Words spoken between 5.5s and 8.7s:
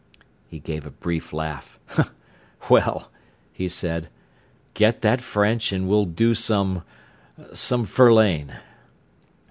and we'll do some—some Verlaine."